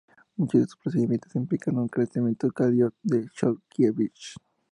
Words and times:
Muchos 0.35 0.53
de 0.53 0.63
estos 0.63 0.79
procedimientos 0.81 1.35
implican 1.35 1.77
un 1.77 1.85
acoplamiento 1.85 2.47
de 2.47 2.53
Cadiot-Chodkiewicz. 2.53 4.33